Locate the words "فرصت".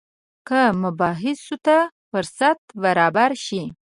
2.09-2.59